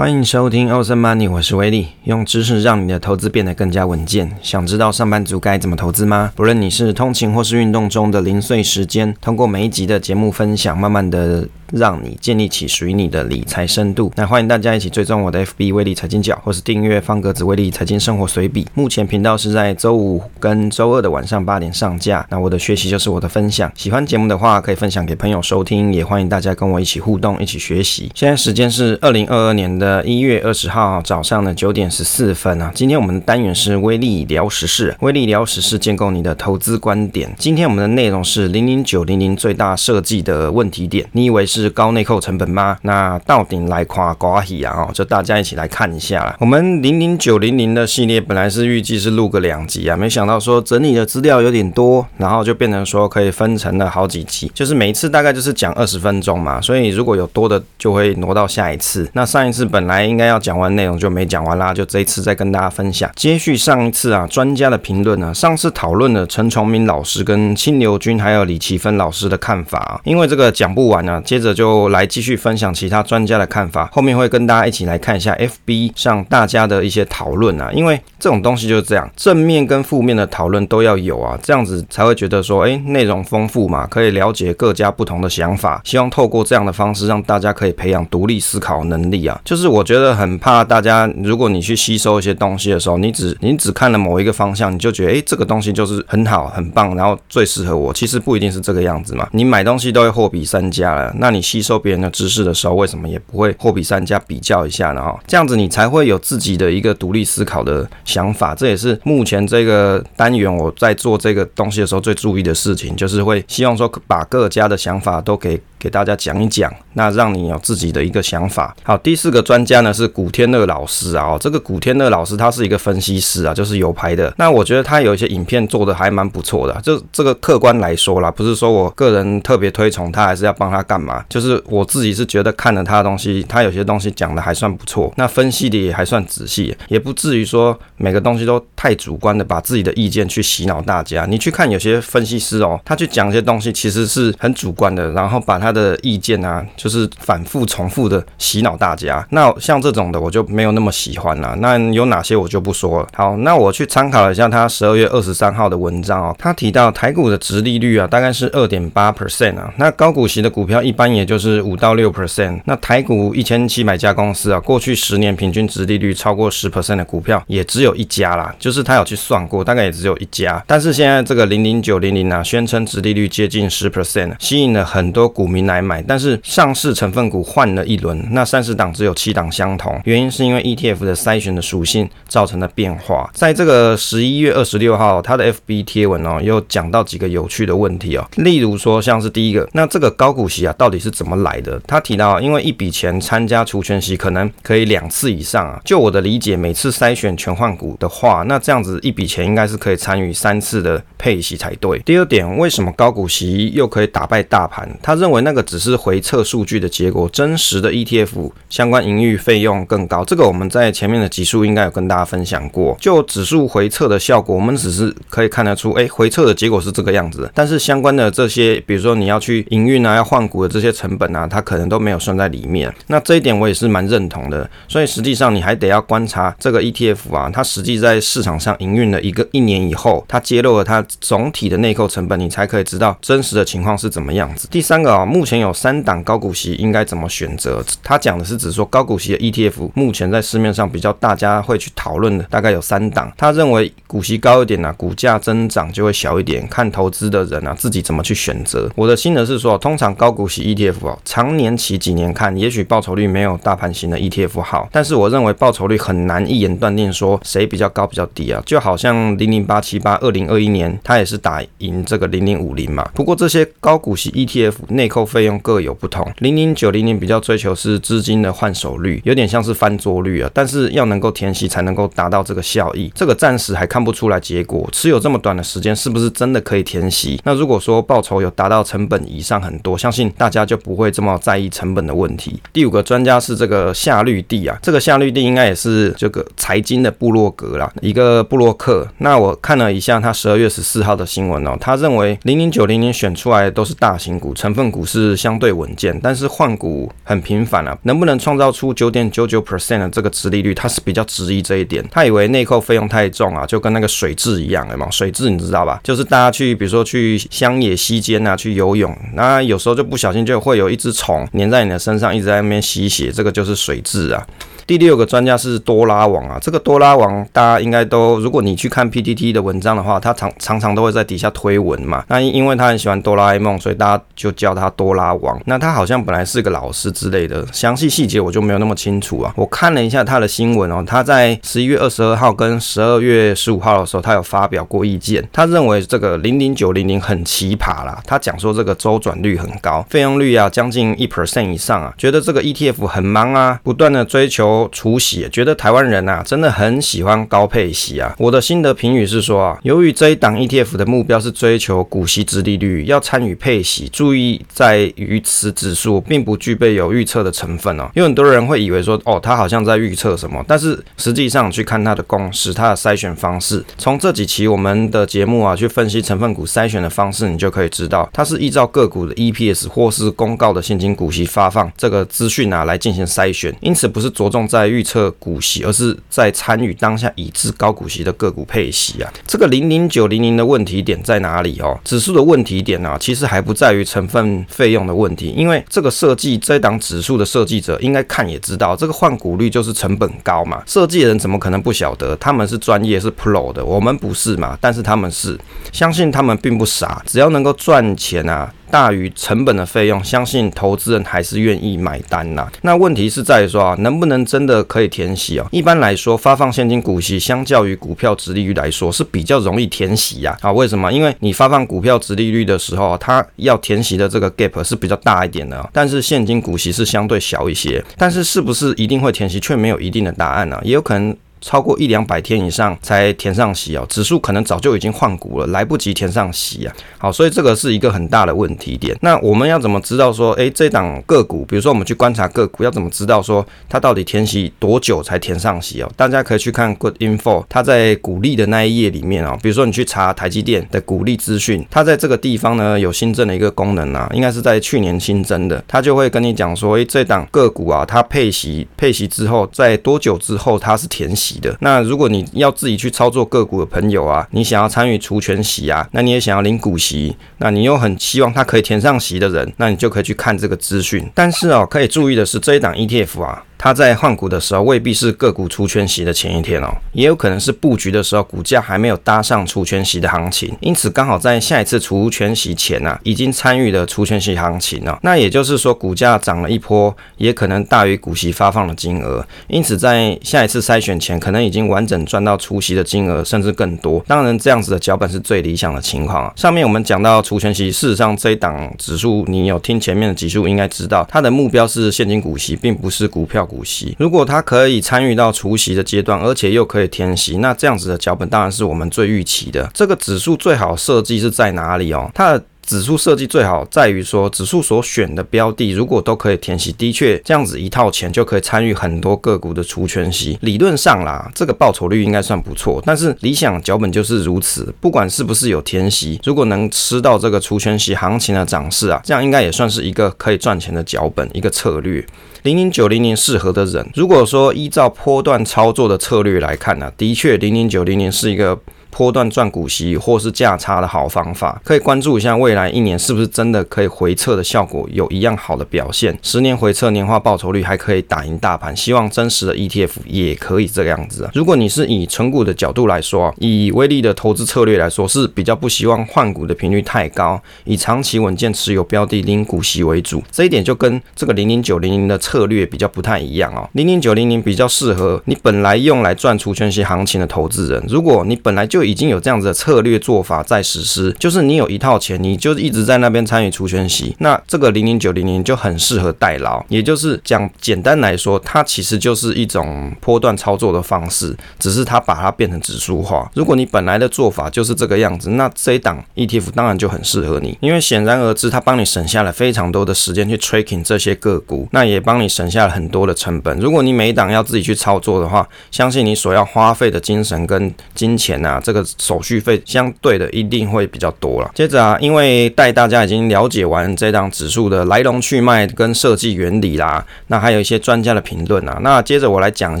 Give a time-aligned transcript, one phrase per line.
[0.00, 4.34] 欢迎收听欧森 Money，我是威利，用知识让你的投资变得更加稳健。
[4.40, 6.32] 想知道上班族该怎么投资吗？
[6.34, 11.46] 不论你是通勤或是运动中的零碎时间，通过每一集的节目分享，慢慢的。
[11.72, 14.10] 让你建立起属于你的理财深度。
[14.16, 18.66] 那欢迎大家一起追踪我的 FB 威利财经角，或是订阅方格子威力财经生活随笔。
[18.74, 22.26] 目前频道是在周五跟周二的晚上八点上架。
[22.28, 28.10] 那我的学习就是我的分享，喜欢节目的话可以分享给朋友收听，也欢迎大家跟我一起互动，一起学习。
[28.16, 32.70] 现在时间是二零二二年的一月二十号早上的九点十四分啊。
[32.74, 37.34] 今天我们的单元是威利聊时事，威利聊时事建构你的投资观点。
[37.38, 41.70] 今天我们的内容是零零九零零最大设计的问题点，你以为是？
[41.80, 42.76] 高内扣成本吗？
[42.82, 44.74] 那到底来夸瓜喜啊？
[44.76, 46.36] 哦，就大家一起来看一下啦。
[46.38, 56.60] 我们零零九零零的系列本来是预计是录个两集啊，没想到说整理的资料有点多，然后就变成说可以分成了好几集，就是每一次大概就是讲二十分钟嘛。
[56.60, 59.08] 所以如果有多的，就会挪到下一次。
[59.14, 65.32] 那上一次本本来应该要讲完内容就没讲完啦，就这一次再跟大家分享，接续上一次啊专家的评论呢。
[65.32, 71.54] 上次讨论了陈崇明老师跟清流君还有李奇芬老师的看法啊，因为这个讲不完啊，接着。
[71.60, 85.82] 就来继续分享其他专家的看法，后面会跟大家一起来看一下 FB 上大家的一些讨论啊，因为这种东西就是这样，正面跟负面的讨论都要有啊，这样子才会觉得说，哎，内容丰富嘛，可以了解各家不同的想法。
[85.84, 89.38] 希望透过这样的方式，让大家可以培养独立思考能力啊。
[89.44, 97.92] 就是是我觉得很怕大家，如果你去吸收一些东西的时候，你只你只看了某一个方向，你就觉得，哎，这个东西就是很好很棒，然后最适合我。
[97.92, 99.28] 其实不一定是这个样子嘛。
[99.32, 101.50] 你买东西都会货比三家了，那你。
[101.50, 105.02] 吸收别人的知识的时候，为什么也不会货比三家比较一下呢？
[105.02, 108.54] 哈，这样子你才会有自己的一个独立思考的想法。
[108.54, 115.60] 这也是目前这个单元我在做这个东西的时候最注意的事情，就是会希望说把各家的想法都给。
[115.80, 118.76] 给大家讲一讲，那让你有自己的一个想法。
[118.82, 124.30] 好，第四个专家呢是古天乐老师啊，这个古天乐老师他是一个分析师啊，就是有牌的。
[124.36, 131.24] 那我觉得他有一些影片做的还蛮不错的，就这个客观来说啦，不是说我个人特别推崇他，还是要帮他干嘛？
[131.30, 141.24] 就是我自己是觉得看了他的东西，他有些东西讲的还算不错，那分析的也还算仔细，也不至于说每个东西都太主观的把自己的意见去洗脑大家。
[141.24, 145.69] 你去看有些分析师哦，他去讲一些东西其实是很主观的，然后把他。
[145.70, 149.24] 他的意见啊，就是反复重复的洗脑大家。
[149.30, 151.54] 那像这种的，我就没有那么喜欢了。
[151.60, 153.08] 那有哪些我就不说了。
[153.14, 156.34] 好，那我去参考了一下他十二月二十三号的文章哦。
[156.36, 159.72] 他提到台股的殖利率啊，大概是二点八 percent 啊。
[159.76, 162.60] 那高股息的股票一般也就是五到六 percent。
[162.64, 168.52] 那台股一千七百家公司啊，过去十年平均殖利率超过十 percent 的股票也只有一家啦。
[168.58, 170.60] 就是他有去算过，大概也只有一家。
[170.66, 175.59] 但是现在这个零零九零零啊，宣称殖利率接近十 percent，吸引了很多股民。
[175.66, 183.30] 来买，但是上市成分股换了一轮，那三十档只有七档相同，原因是因为 ETF 的筛选的属性造成的变化。
[183.34, 191.80] 在这个十一月二十六号，他的 FB 贴文哦，又讲到几个有趣的问题哦，例如说像是第一个，那这个高股息啊，到底是怎么来的？
[191.86, 195.80] 他提到，因为一笔钱参加除权息可能可以两次以上啊。
[195.84, 201.98] 就我的理解，每次筛选全换股的话，那这样子一笔钱应该是可以参与三次的配息才对。
[202.00, 204.88] 第二点，为什么高股息又可以打败大盘？
[205.02, 210.24] 他认为那那个只是回测数据的结果，真实的 ETF 相关营运费用更高。
[210.24, 212.96] 这个我们在前面的集数应该有跟大家分享过。
[213.00, 217.50] 就指数回测的效果，我们只是可以看得出，哎，回测的结果是这个样子。
[217.52, 222.94] 但是相关的这些，比如说你要去营运啊，要换股的这些成本啊，它可能都没有算在里面。
[223.08, 224.70] 那这一点我也是蛮认同的。
[224.86, 234.68] 所以实际上你还得要观察这个 ETF 啊，它实际在市场上营运了一个一年以后，它揭露了它总体的内扣成本，你才可以知道真实的情况是怎么样子。
[234.70, 237.82] 第三个啊，目目前有三档高股息应该怎么选择？
[238.02, 243.32] 他讲的是指说高股息的 ETF，目前在市面上比较大家会去讨论的大概有三档。
[243.38, 248.90] 他认为股息高一点呢，股价增长就会小一点，看投资的人啊自己怎么去选择。
[248.94, 258.62] 我的心得是说，通常高股息 ETF 哦，长年期几年看，也许报酬率没有大盘型的 ETF 好，但是我认为报酬率很难一眼断定说谁比较高比较低啊。
[258.66, 263.08] 就好像零零八七八二零二一年，他也是打赢这个零零五零嘛。
[263.14, 274.88] 不过这些高股息 ETF 内扣费用各有不同，零零九零零比较追求是资金的换手率，有点像是翻桌率啊，但是要能够填息才能够达到这个效益，这个暂时还看不出来结果。
[274.90, 277.40] 持有这么短的时间，是不是真的可以填息？
[277.44, 282.60] 那如果说报酬有达到成本以上很多，相信大家就不会这么在意成本的问题。
[282.72, 289.06] 第五个专家是这个夏绿蒂啊，这个夏绿蒂应该也是这个财经的部落格啦，一个部落客。
[289.18, 302.06] 那我看了一下他十二月十四号的新闻哦，他认为零零九零零选出来的都是大型股，成分股是相对稳健，但是换股很频繁啊，能不能创造出九点九九 percent 的这个殖利率，他是比较质疑这一点。
[302.12, 305.10] 他以为内扣费用太重啊，就跟那个水质一样的嘛。
[305.10, 305.98] 水质你知道吧？
[306.04, 314.46] 就是大家去，比如说去乡野溪间啊，去游泳，那有时候就不小心就会有一只虫粘在你的身上，一直在那边吸血，这个就是水质啊。
[314.86, 322.24] 第六个专家是多拉王啊，这个多拉王大家应该都，如果你去看 PTT 的文章的话，他常常常都会在底下推文嘛。
[322.28, 325.60] 那因为他很喜欢哆啦 A 梦，所以大家就叫他多拉王。
[325.66, 329.52] 那他好像本来是个老师之类的，详细细节我就没有那么清楚啊。
[329.56, 335.46] 我看了一下他的新闻哦，他在十一月二十二号跟十二月十五号的时候，他有发表过意见。
[335.52, 344.69] 他认为这个零零九零零很奇葩啦，他讲说这个周转率很高，费用率啊将近一 percent 以上啊，觉得这个 ETF 很忙啊，不断的追求。
[344.92, 348.34] 除息，觉得台湾人呐、啊、真的很喜欢高配息啊。
[348.38, 358.10] 我的心得评语是说啊，由于这一档 ETF 的目标是追求股息殖利率，要参与配息，注意在于此指数并不具备有预测的成分哦。
[358.14, 379.32] 有很多人会以为说哦，他好像在预测什么，但是实际上去看它的公式、它的筛选方式，从这几期我们的节目啊去分析成分股筛选的方式，你就可以知道，它是依照个股的 EPS 或是公告的现金股息发放这个资讯啊来进行筛选，因此不是着重在预测股息，而是在参与当下已知高股息的个股配息啊。
[379.46, 381.98] 这个零零九零零的问题点在哪里哦？
[382.04, 390.82] 指数的问题点、啊，其实还不在于成分费用的问题，因为这个设计这档指数的设计者应该看也知道，这个换股率就是成本高嘛。
[390.86, 392.36] 设计人怎么可能不晓得？
[392.36, 394.76] 他们是专业，是 pro 的，我们不是嘛？
[394.80, 395.58] 但是他们是，
[395.92, 398.72] 相信他们并不傻，只要能够赚钱啊。
[398.90, 402.68] 大于成本的费用，相信投资人还是愿意买单呐。
[402.82, 405.66] 那问题是在于说啊，能不能真的可以填息啊？
[405.70, 410.56] 一般来说，发放现金股息相较于股票殖利率来说是比较容易填息呀。
[410.60, 411.12] 啊，为什么？
[411.12, 418.04] 因为你发放股票殖利率的时候，它要填息的这个 gap 是比较大一点的，但是现金股息是相对小一些。
[418.16, 420.78] 但是是不是一定会填息，却没有一定的答案呢？
[420.82, 421.36] 也有可能。
[421.60, 426.94] 超过一两百天以上才填上息哦，指数可能早就已经换股了，来不及填上息啊。
[427.18, 429.16] 好，所以这个是一个很大的问题点。
[429.20, 436.10] 那我们要怎么知道说，诶，这档个股，比如说我们去观察个股，要怎么知道说它到底填息多久才填上息哦？
[436.16, 451.49] 大家可以去看 Good Info，它在股利的那一页里面哦，比如说你去查台积电的股利资讯，它在这个地方呢有新增的一个功能啊，应该是在去年新增的，它就会跟你讲说，诶，这档个股啊，它配息配息之后，在多久之后它是填息？
[451.58, 461.28] 的那如果你要自己去操作个股的朋友啊，你想要参与除权息啊，那你也想要领股息，那你又很希望它可以填上息的人，那你就可以去看这个资讯。
[461.34, 463.64] 但是哦，可以注意的是这一档 ETF 啊。
[463.82, 475.18] 它在换股的时候未必是个股除权息的前一天哦，也有可能是布局的时候股价还没有搭上除权息的行情，因此刚好在下一次除权息前啊，已经参与了除权息行情了。
[475.22, 484.22] 那也就是说股价涨了一波，也可能大于股息发放的金额，因此在下一次筛选前，可能已经完整赚到除息的金额，甚至更多。
[484.28, 486.52] 当然这样子的脚本是最理想的情况啊。
[486.54, 499.88] 上面我们讲到除权息，事实上这一档指数，你有听前面的指数应该知道，它的目标是现金股息，并不是股票股息，如果它可以参与到除息的阶段，而且又可以添息，那这样子的脚本当然是我们最预期的。
[499.94, 502.28] 这个指数最好设计是在哪里哦？
[502.34, 510.58] 它的指数设计最好在于说，指数所选的标的如果都可以填息，的确这样子一套钱就可以参与很多个股的除权息。
[510.62, 513.00] 理论上啦，这个报酬率应该算不错。
[513.06, 522.26] 但是理想脚本就是如此，不管是不是有填息，如果能吃到这个除权息行情的涨势啊，这样应该也算是一个可以赚钱的脚本，一个策略。
[522.62, 528.78] 零零九零零适合的人，如果说依照波段操作的策略来看呢、的确零零九零零是一个。
[529.10, 536.38] 波段赚股息或是价差的好方法，可以关注一下未来一年是不是真的可以回测的效果有一样好的表现。
[536.42, 541.50] 十年回测年化报酬率还可以打赢大盘，希望真实的 ETF 也可以这个样子啊。
[541.54, 550.42] 如果你是以存股的角度来说，以威力的投资策略来说，是比较不希望换股的频率太高，以长期稳健持有标的领股息为主。
[550.50, 553.88] 这一点就跟这个零零九零零的策略比较不太一样哦。
[553.92, 566.84] 零零九零零比较适合你本来用来赚除权息行情的投资人，如果你本来就就已经有这样子的策略做法在实施，就是你有一套钱，你就一直在那边参与除权息，那这个零零九零零就很适合代劳。
[566.88, 573.50] 也就是讲简单来说，它其实就是一种波段操作的方式，只是它把它变成指数化。
[573.54, 583.78] 如果你本来的做法就是这个样子，那这一档 ETF 当然就很适合你，因为显然而知，它帮你省下了非常多的时间去 tracking 这些个股，那也帮你省下了很多的成本。
[583.78, 591.70] 如果你每一档要自己去操作的话，相信你所要花费的精神跟金钱啊，这个手续费相对的一定会比较多了。
[591.76, 600.00] 接着啊，因为带大家已经了解完这档指数的来龙去脉跟设计原理啦，那还有一些专家的评论啊，那接着我来讲一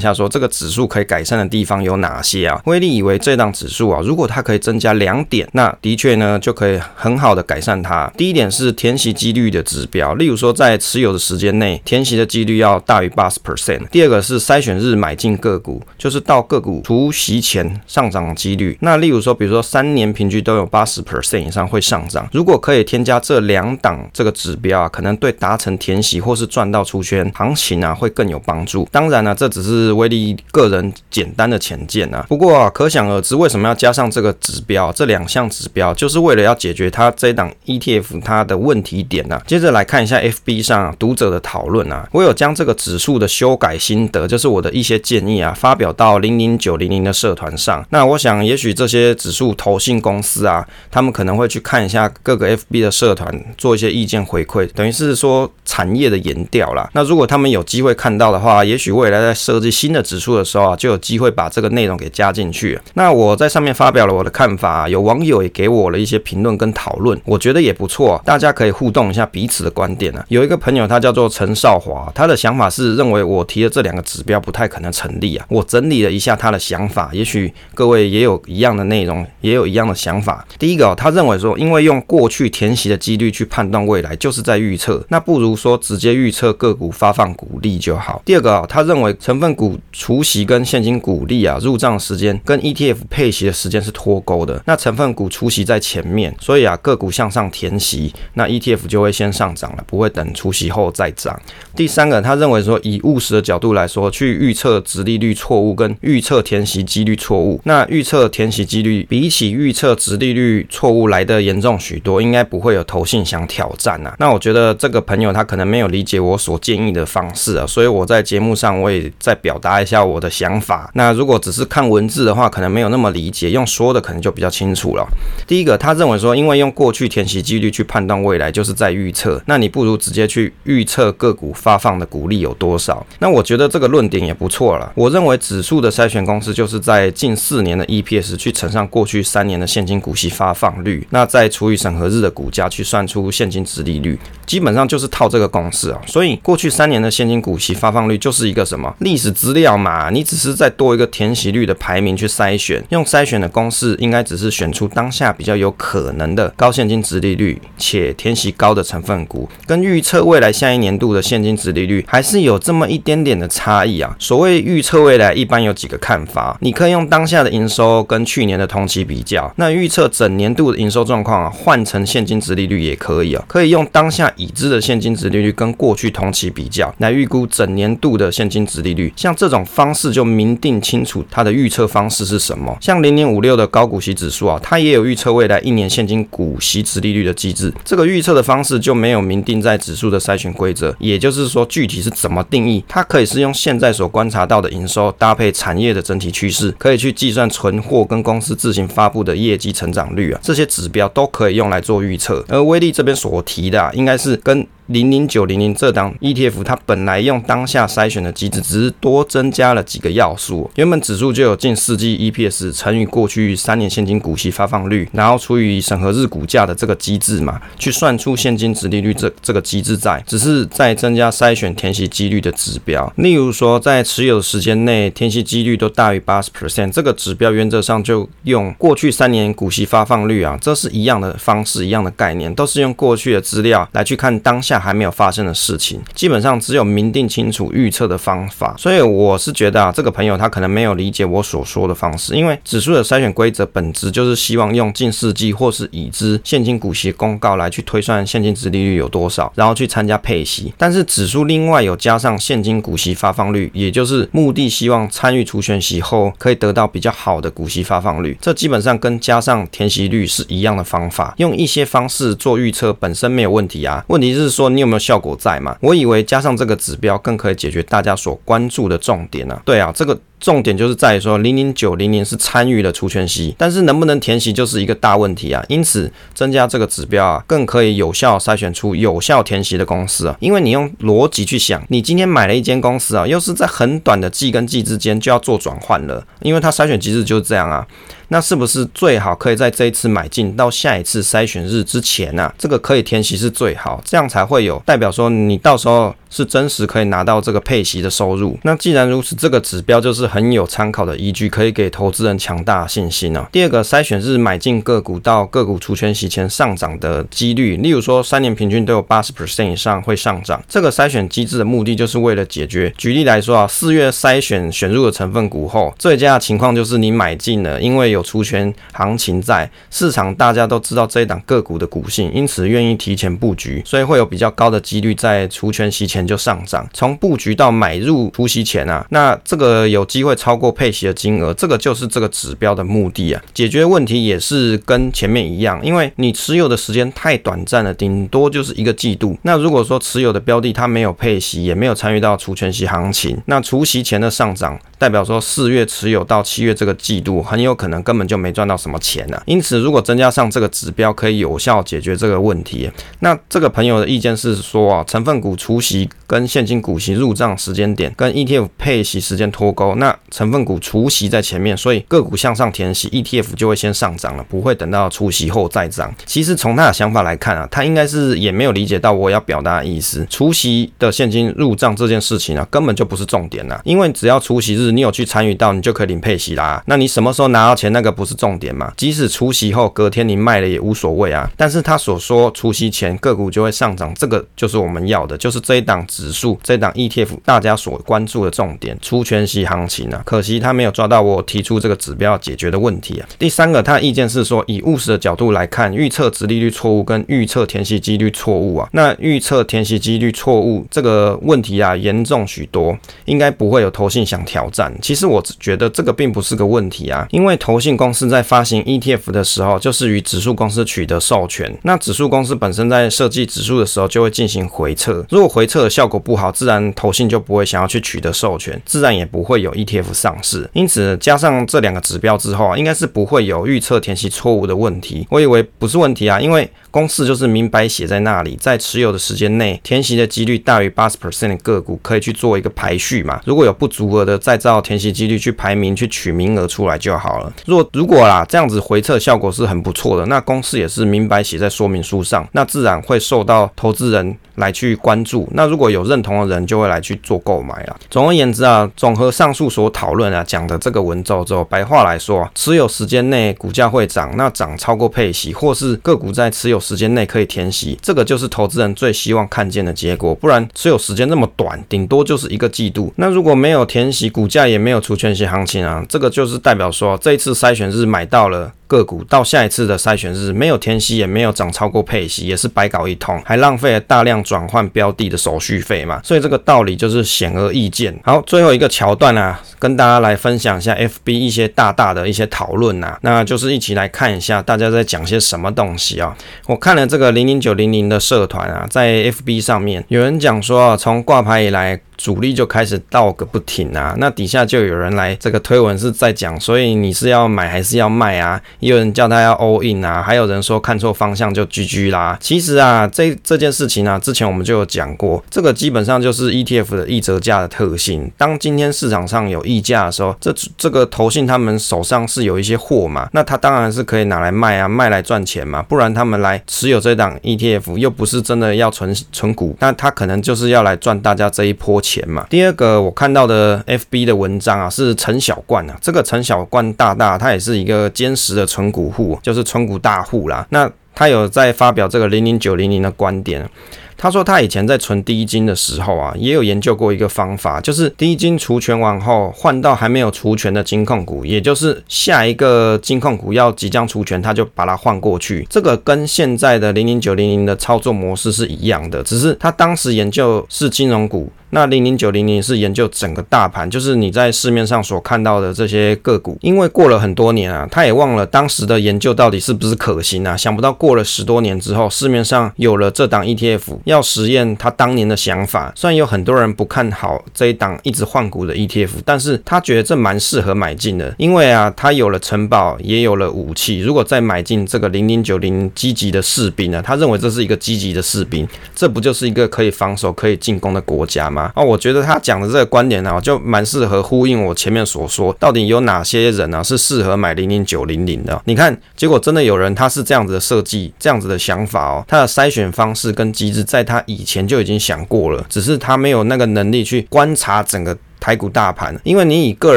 [0.00, 2.60] 下说这个指数可以改善的地方有哪些啊？
[2.64, 8.12] 威力以为这档指数啊，如果它可以增加两点，那的确呢就可以很好的改善它。
[8.16, 13.86] 第一点是填息几率的指标，例如说在持有的时间内填息的几率要大于八十 percent。
[13.92, 18.76] 第二个是筛选日买进个股，就是到个股除息前上涨几率。
[18.80, 22.28] 那例如说，比如说三年平均都有八十 percent 以上会上涨。
[22.32, 28.88] 如果可以添加这两档这个指标啊，可能对达成填息或是赚到出圈行情啊会更有帮助。
[28.90, 32.24] 当然呢、啊，这只是威力个人简单的浅见啊。
[32.28, 39.40] 不过啊，可想而知为什么要加上这个指标，这两项指标就是为了要解决它这档 ETF 它的问题点啊。
[39.46, 47.84] 接着来看一下 FB 上读者的讨论啊，我有将这个指数的修改心得，就是我的一些建议啊，发表到零零九零零的社团上。
[47.90, 56.88] 那我想，也许这些指数投信公司啊，他们可能会去看一下各个 FB 的社团，做一些意见回馈，等于是说产业的研调啦。
[56.94, 62.78] 那如果他们有机会看到的话，也许未来在设计新的指数的时候啊，就有机会把这个内容给加进去。
[62.94, 70.24] 那我在上面发表了我的看法，有网友也给我了一些评论跟讨论，我觉得也不错，大家可以互动一下彼此的观点啊。
[70.28, 75.46] 有一个朋友他叫做陈少华，他的想法是认为我提的这两个指标不太可能成立啊。
[75.48, 80.46] 我整理了一下他的想法，也许各位也有一一样的内容，也有一样的想法。
[80.58, 88.20] 第一个哦，他认为说，因为用过去填息的几率去判断未来，就是在预测，那不如说直接预测个股发放股利就好。
[88.26, 101.40] 第二个哦，他认为成分股除息跟现金股利啊入账时间跟 ETF 配息的时间是脱钩的，那成分股除息在前面，所以啊个股向上填息，那 ETF 就会先上涨了，不会等除息后再涨。
[101.74, 114.14] 第三个，他认为说，以务实的角度来说，去预测殖利率错误跟预测填息几率错误，那预测填息几率比起预测值利率错误来得严重许多，应该不会有投信想挑战啊。
[114.18, 120.90] 那我觉得这个朋友他可能没有理解我所建议的方式啊，所以我在节目上我也再表达一下我的想法。
[120.94, 125.06] 那如果只是看文字的话，可能没有那么理解，用说的可能就比较清楚了。
[125.46, 133.06] 第一个，他认为说，因为用过去填息几率去判断未来，就是在预测，那你不如直接去预测个股发放的股利有多少。
[133.18, 134.92] 那我觉得这个论点也不错了。
[134.94, 146.00] 我认为指数的筛选公式就是在近四年的 EPS 去乘上过去三年的现金股息发放率，那再除以审核日的股价去算出现金值利率，基本上就是套这个公式啊。
[146.06, 150.10] 所以过去三年的现金股息发放率就是一个什么历史资料嘛？
[150.10, 164.14] 你只是再多一个填息率的排名去筛选，用筛选的公式应该只是选出当下比较有可能的高现金值利率且填息高的成分股，跟预测未来下一年度的现金值利率还是有这么一点点的差异啊。
[164.18, 182.76] 所谓预测未来，一般有几个看法，你可以用当下的营收跟跟去年的同期比较，那预测整年度的营收状况啊，换成现金殖利率也可以啊，可以用当下已知的现金殖利率跟过去同期比较来预估整年度的现金殖利率，像这种方式就明定清楚它的预测方式是什么。
[182.78, 202.44] 像零零五六的高股息指数啊，它也有预测未来一年现金股息殖利率的机制，这个预测的方式就没有明定在指数的筛选规则，也就是说具体是怎么定义，它可以是用现在所观察到的营收搭配产业的整体趋势，可以去计算存货跟公司自行发布的业绩成长率啊，这些指标都可以用来做预测。
[202.48, 210.68] 而威力这边所提的啊，应该是跟零零九零零这档 ETF，它本来用当下筛选的机制，只是多增加了几个要素。
[210.74, 223.12] 原本指数就有近四季 EPS 乘以过去三年现金股息发放率，然后除以审核日股价的这个机制嘛，去算出现金殖利率这这个机制在，只是在增加筛选填息几率的指标。
[223.14, 234.79] 例如说，在持有时间内填息几率都大于八十 percent，这个指标原则上就用过去三年股息发放率啊，这是一样的方式，一样的概念，都是用过去的资料来去看当下。
[234.80, 238.74] 还没有发生的事情，基本上只有明定清楚预测的方法。
[238.78, 250.72] 所以我是觉得啊，这个朋友他可能没有理解我所说的方式，因为指数的筛选规则本质就是希望用近世纪或是已知现金股息公告来去推算现金殖利率有多少，然后去参加配息。
[250.78, 258.38] 但是指数另外有加上现金股息发放率，也就是目的希望参与除权息后可以得到比较好的股息发放率。
[258.40, 264.02] 这基本上跟加上填息率是一样的方法，用一些方式做预测本身没有问题啊。
[264.08, 264.69] 问题是说。
[264.70, 265.76] 你有没有效果在嘛？
[265.80, 275.62] 我以为加上这个指标更可以解决大家所关注的重点呢、对啊，这个重点就是在于说零零九零零是参与了除权息，但是能不能填息就是一个大问题啊。
[275.68, 280.36] 因此增加这个指标啊，更可以有效筛选出有效填息的公司啊。
[280.40, 287.86] 因为你用逻辑去想，你今天买了一间公司啊，又是在很短的季跟季之间就要做转换了，因为它筛选机制就是这样啊。
[288.32, 292.54] 那是不是最好可以在这一次买进到下一次筛选日之前啊？
[292.56, 298.56] 这个可以填息是最好，这样才会有代表说你到时候是真实可以拿到这个配息的收入。
[298.62, 303.48] 那既然如此，这个指标就是很有参考的依据，可以给投资人强大信心啊。
[303.50, 310.62] 第二个筛选日买进个股到个股除权息前上涨的几率，例如说三年平均都有八十 percent 以上会上涨。
[310.68, 326.88] 这个筛选机制的目的就是为了解决，举例来说啊，四月筛选选入的成分股后，最佳的情况就是你买进了，因为有除权行情在市场，大家都知道这一档个股的股性，因此愿意提前布局，所以会有比较高的几率在除权息前就上涨。
[326.92, 333.42] 从布局到买入除息前啊，那这个有机会超过配息的金额，这个就是这个指标的目的啊。
[333.54, 339.38] 解决问题也是跟前面一样，因为你持有的时间太短暂了，顶多就是一个季度。
[339.42, 348.50] 那如果说持有的标的它没有配息，也没有参与到除权息行情，那除息前的上涨，代表说四月持有到七月这个季度，很有可能根本就没。
[348.50, 349.42] 赚到什么钱呢、啊？
[349.46, 352.90] 因此，如果增加上这个指标，可以有效解决这个问题。
[353.20, 366.12] 那这个朋友的意见是说啊，成分股除息跟现金股息入账时间点跟 ETF 配息时间脱钩，那成分股除息在前面，所以个股向上填息，ETF 就会先上涨了，不会等到除息后再涨。
[366.26, 370.26] 其实从他的想法来看啊，他应该是也没有理解到我要表达的意思。
[370.28, 376.82] 除息的现金入账这件事情啊，根本就不是重点啊，因为只要除息日你有去参与到，你就可以领配息啦。
[376.86, 378.34] 那你什么时候拿到钱，那个不是。
[378.40, 381.50] 重点嘛，即使除息后隔天你卖了也无所谓啊。
[381.58, 390.22] 但是他所说除息前个股就会上涨，这个就是我们要的，就是这一档指数，这档 ETF 大家所关注的重点，除权息行情啊。
[390.24, 393.28] 可惜他没有抓到我提出这个指标解决的问题啊。
[393.38, 398.88] 第三个，他的意见是说，以务实的角度来看，预测殖利率错误跟预测填息几率错误啊。
[398.92, 404.90] 那预测填息几率错误这个问题啊，严重许多，应该不会有投信想挑战。
[405.02, 408.30] 其实我觉得这个并不是个问题啊，因为投信公司。
[408.30, 411.76] 在发行 ETF 的时候，就是与指数公司取得授权。
[411.82, 415.26] 那指数公司本身在设计指数的时候，就会进行回测。
[415.30, 420.12] 如果回测的效果不好，自然投信就不会想要去取得授权，自然也不会有 ETF T.F.
[420.14, 420.70] 上市。
[420.72, 425.26] 因此，加上这两个指标之后啊，应该是不会有预测填息错误的问题。
[425.30, 433.40] 我以为不是问题啊，因为公式就是明白写在那里，在持有的时间内，填息的几率大于八十 percent 的个股，可以去做一个排序嘛。
[433.44, 437.52] 如果有不足额的，再照填息几率去排名，去取名额出来就好了。
[437.66, 440.24] 如果如果啦，这样子回测效果是很不错的。
[440.26, 445.48] 那公式也是明白写在说明书上，那自然会受到投资人来去关注。
[445.52, 447.96] 那如果有认同的人，就会来去做购买了。
[448.10, 460.34] 总而言之啊，总和上述所讨论啊讲的这个文绉绉，白话来说啊，持有时间内股价会涨，那涨超过配息，或是个股在持有时间内可以填息，这个就是投资人最希望看见的结果。
[460.34, 463.12] 不然持有时间那么短，顶多就是一个季度。
[463.16, 468.72] 那如果没有填息，股价也没有出权息行情啊，这个就是代表说这一次筛选日买到了。
[468.90, 476.20] 个股到下一次的筛选日没有填息，也没有涨超过配息，也是白搞一通，还浪费了大量转换标的的手续费嘛。
[476.24, 478.18] 所以这个道理就是显而易见。
[478.24, 486.36] 好，最后一个桥段啊，跟大家来分享一下 FB 一些大大的一些讨论呐，那就是一起来看一下大家在讲些什么东西啊。
[486.66, 492.00] 我看了这个零零九零零的社团啊，在 FB 上面有人讲说啊，从挂牌以来。
[492.20, 498.60] 主力就开始倒个不停啊，那底下就有人来这个推文是在讲，所以你是要买还是要卖啊？
[498.80, 502.36] 也有人叫他要 all in 啊，还有人说看错方向就 GG 啦。
[502.40, 508.28] 其实啊，这这件事情啊，之前我们就有讲过，这个基本上就是 ETF 的溢价的特性。
[508.36, 515.80] 当今天市场上有溢价的时候，这这个投信他们手上是有一些货嘛，那他当然是可以拿来卖啊，卖来赚钱嘛。
[515.82, 522.00] 不然他们来持有这档 ETF 又不是真的要存存股，那他可能就是要来赚大家这一波。
[522.00, 522.46] 钱嘛。
[522.48, 530.64] 第二个我看到的 FB 的文章啊，是陈小冠啊，这个陈小冠大大他也是一个坚实的存股户，就是存股大户啦。
[530.70, 533.68] 那他有在发表这个零零九零零的观点。
[534.16, 545.66] 他说他以前在存第一金的时候啊，也有研究过一个方法，就是第一金除权完后换到还没有除权的金控股，也就是下一个金控股要即将除权，他就把它换过去。
[545.70, 551.50] 这个跟现在的零零九零零的操作模式是一样的，只是他当时研究是金融股。
[551.70, 556.58] 那零零九零零是研究整个大盘，就是你在市面上所看到的这些个股。
[556.60, 560.56] 因为过了很多年啊，他也忘了当时的研究到底是不是可行啊。
[560.56, 565.92] 想不到过了十多年之后，市面上有了这档 ETF，要实验他当年的想法。
[565.94, 574.00] 虽然有很多人不看好这一档一直换股的 ETF，但是他觉得这蛮适合买进的，因为啊，他有了城堡，也有了武器。
[574.00, 581.59] 如果再买进这个零零九零积极的士兵呢，他认为这是一个积极的士兵，这不就是一个可以防守、可以进攻的国家吗？
[581.74, 588.60] 啊，我觉得他讲的这个观点呢，就蛮适合呼应我前面所说，到底有哪些人呢是适合买零零九零零的？
[588.64, 598.16] 你看，结果真的有人他是这样子的设计，这样子的想法哦，他的筛选方式跟机制，在他以前就已经想过了，只是他没有那个能力去观察整个。
[598.40, 599.96] 台股大盘，因为你以个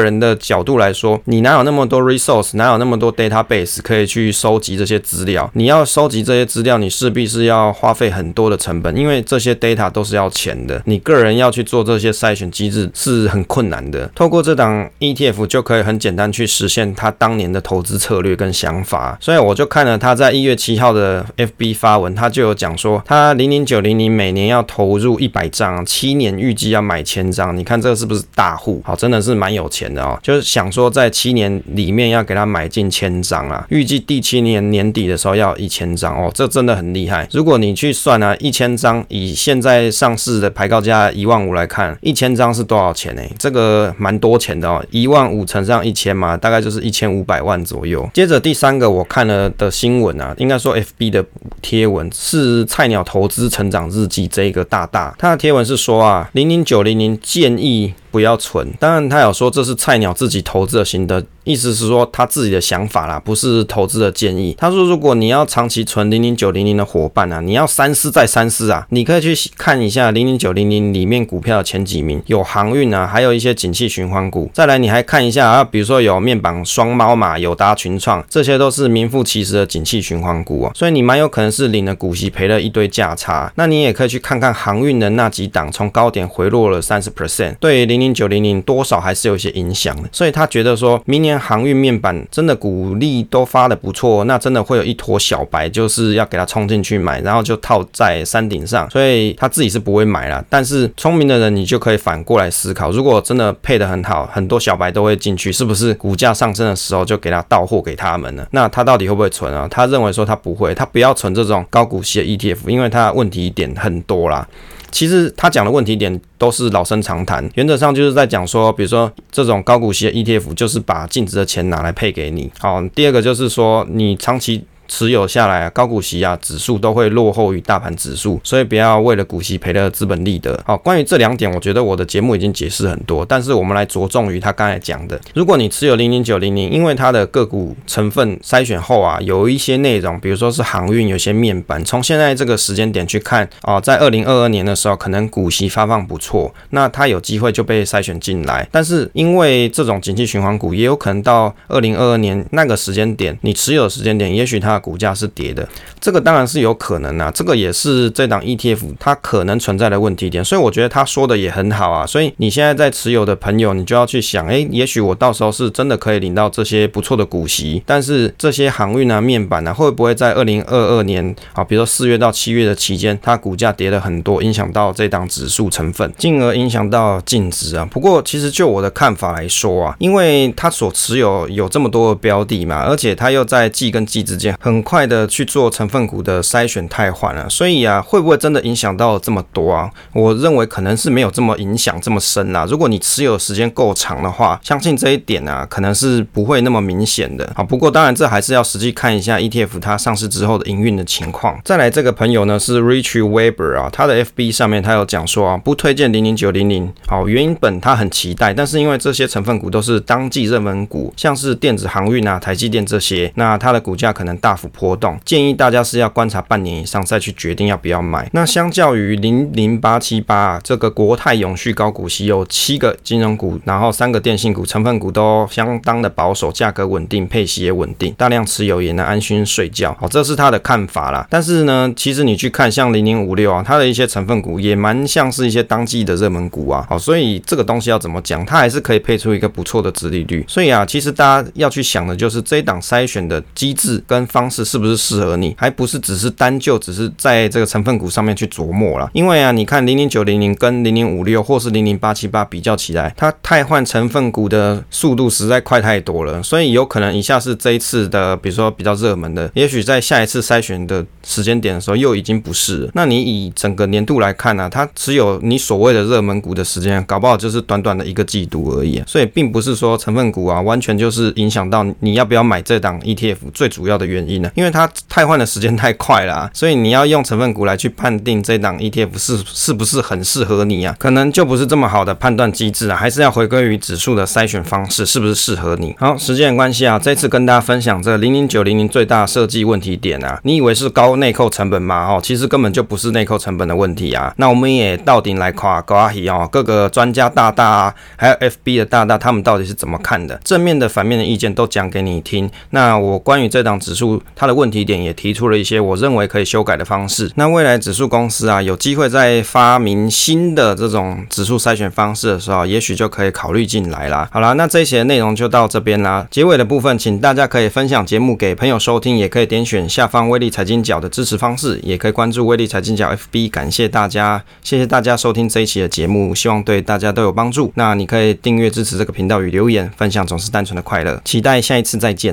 [0.00, 5.50] 人的角度来说，你哪有那么多 resource，哪有那么多 database 可以去收集这些资料？
[5.54, 10.80] 你要收集这些资料，你势必是要花费很多的成本，因为这些 data 都是要钱的。
[10.84, 14.08] 你个人要去做这些筛选机制是很困难的。
[14.14, 19.16] 透过这档 ETF 就可以很简单去实现他当年的投资策略跟想法。
[19.20, 27.56] 所以我就看了他在一月七号的 FB 发文，他就有讲说，他零零九零零每年要投入一百张，七年预计要买千张。
[27.56, 28.22] 你看这个是不是？
[28.34, 37.28] 大户好，真的是蛮有钱的哦，就是想说在七年里面要给他买进千张啊，预计第七年年底的时候要一千张哦，这真的很厉害。
[37.32, 43.22] 如果你去算啊，一千张以现在上市的牌高价一万五来看，一千张是多少钱呢？
[43.38, 48.08] 这个蛮多钱的哦，一万五乘上一千嘛，大概就是一千五百万左右。
[48.14, 51.24] 接着第三个我看了的新闻啊，应该说 FB 的
[51.62, 57.94] 贴文是菜鸟投资成长日记这一个大大，他的贴文是说啊，零零九零零建议。
[58.14, 61.20] 不要存，当然他有说这是菜鸟自己投资的心得。
[61.44, 64.54] 意思是说他自己的想法啦，不是投资的建议。
[64.58, 68.86] 他说，如果你要长期存零零九零零的伙伴啊，你要三思再三思啊。
[68.90, 74.50] 你可以去看一下零零九零零里面股票的前几名，有航运啊，还有一些景气循环股。
[74.54, 80.72] 再来，你还看一下啊，比如说有面板双猫嘛，友达群创，这些都是名副其实的景气循环股啊。
[80.74, 83.52] 所以你蛮有可能是领了股息，赔了一堆价差。
[83.56, 90.08] 那你也可以去看看航运的那几档，从高点回落了三十 percent，对零零九零零多少还是有些影响的。
[90.10, 91.33] 所以他觉得说明年。
[91.38, 100.44] 航运面板真的股利都发的不错，那真的会有一坨小白，就是要给他冲进去买，然后就套在山顶上，所以他自己是不会买啦。
[100.48, 108.46] 但是聪明的人，你就可以反过来思考，如果真的配得很好，很多小白都会进去，是不是股价上升的时候就给他到货给他们呢？
[108.50, 109.66] 那他到底会不会存啊？
[109.70, 114.46] 他认为说他不会，他不要存这种高股息的 ETF，因为他问题点很多啦。
[114.94, 122.48] 其实他讲的问题点都是老生常谈，原则上就是在讲说，比如说这种高股息的 ETF 就是把净值的钱拿来配给你。
[122.60, 124.64] 好，第二个就是说你长期。
[124.86, 130.58] 持有下来啊，高股息啊，指数都会落后于大盘指数，所以不要为了股息赔了资本利得。
[130.66, 135.18] 好，关于这两点，我觉得我的节目已经解释很多，但是我们来着重于他刚才讲的。
[135.34, 148.68] 如果你持有零零九零零，因为它的个股成分筛选后啊，有一些内容，比如说是航运，有些面板，从现在这个时间点去看啊，在二零二二年的时候，可能股息发放不错，那它有机会就被筛选进来。
[148.70, 154.73] 但是因为这种景气循环股，也有可能到二零二二年那个时间点，你持有时间点，也许它。
[154.74, 155.68] 那股价是跌的，
[156.00, 162.04] 这个当然是有可能啊，这个也是这档 ETF 它可能存在的问题点，所以我觉得他说的也很好啊。
[162.04, 177.84] 所以你现在在持有的朋友，你就要去想，诶，也许我到时候是真的可以领到这些不错的股息，但是这些航运啊、面板啊，会不会在二零二二年啊，比如说四月到七月的期间，它股价跌了很多，影响到这档指数成分，进而影响到净值啊。
[177.92, 184.56] 不过其实就我的看法来说啊，因为他所持有有这么多的标的嘛，而且他又在季跟季之间。
[184.64, 189.90] 很快的去做成分股的筛选汰换了，所以啊，会不会真的影响到这么多啊？
[190.14, 192.64] 我认为可能是没有这么影响这么深啦。
[192.66, 197.62] 如果你持有时间够长的话，相信这一点啊，可能是不会那么明显的啊。
[197.62, 201.60] 不过当然，这还是要实际看一下 ETF 它上市之后的营运的情况。
[201.62, 206.90] 再来，这个朋友呢是 Rich Weber 啊，他的 FB 上面他有讲说啊，不推荐零零九零零。
[207.06, 214.53] 好，原本他很期待，但是因为这些成分股都是当季热门股，像是电子航运啊、台积电这些，那它的股价可能大。
[214.54, 218.28] 幅波动，建议大家是要观察半年以上再去决定要不要买。
[218.32, 229.96] 那相较于零零八七八这个国泰永续高股息，有七个金融股，然后三个电信股，成分股都相当的保守，价格稳定，配息也稳定，大量持有也能安心睡觉。
[230.00, 231.26] 好，这是他的看法啦。
[231.28, 236.86] 但是呢，其实你去看像零零五六啊，它的一些成分股也蛮像是一些当季的热门股啊。
[236.88, 240.44] 好，所以这个东西要怎么讲，它还是可以配出一个不错的殖利率。
[240.48, 244.43] 所以啊，其实大家要去想的就是这一档筛选的机制跟方。
[244.44, 249.08] 方式是不是适合你，还不是只是单就只是在这个成分股上面去琢磨了。
[249.14, 262.90] 因为啊，你看零零九零零跟零零五六或是零零八七八比较起来，它汰换成分股的速度实在快太多了，所以有可能一下是这一次的，比如说比较热门的，也许在下一次筛选的时间点的时候又已经不是。
[262.92, 269.02] 那你以整个年度来看呢、它持有你所谓的热门股的时间，搞不好就是短短的一个季度而已。
[269.06, 285.94] 所以并不是说成分股啊，完全就是影响到你要不要买这档 ETF 最主要的原因呢，因为它汰换的时间太快了， 所以你要用成分股来去判定这档 ETF 是是不是很适合你啊，可能就不是这么好的判断机制啊，还是要回归于指数的筛选方式是不是适合你。
[285.98, 292.06] 好，时间关系啊，这次跟大家分享这零零九零零最大设计问题点啊，你以为是高内扣成本吗？
[292.06, 294.32] 哦，其实根本就不是内扣成本的问题啊。
[294.36, 300.40] 那我们也到底来夸高阿喜哦，各个专家大大啊，还有 FB 的大大，他们到底是怎么看的？
[300.44, 302.50] 正面的、反面的意见都讲给你听。
[302.70, 307.30] 那我关于这档指数它的问题点也提出了一些我认为可以修改的方式。
[307.36, 314.28] 那未来指数公司啊，有机会在发明新的这种指数筛选方式的时候，也许就可以考虑进来啦。
[314.32, 316.26] 好啦，那这些内容就到这边啦。
[316.30, 323.50] 结尾的部分，请大家可以分享节目给朋友收听，也可以点选下方威力财经角的支持方式，也可以关注威力财经角 FB。
[323.50, 327.72] 感谢大家，谢谢大家收听这一期的节目，希望对大家都有帮助。
[327.76, 331.20] 那你可以订阅支持这个频道与留言分享，总是单纯的快乐。
[331.24, 332.32] 期待下一次再见。